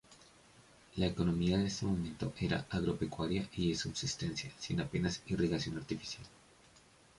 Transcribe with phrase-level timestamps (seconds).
[0.95, 6.25] La economía de este momento era agropecuaria y de subsistencia, sin apenas irrigación artificial.